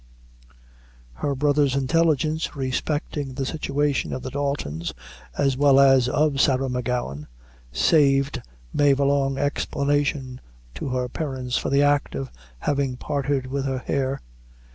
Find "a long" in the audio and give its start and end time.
8.99-9.37